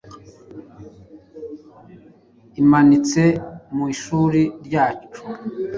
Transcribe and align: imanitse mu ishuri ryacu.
imanitse 2.61 3.23
mu 3.75 3.85
ishuri 3.95 4.41
ryacu. 4.65 5.21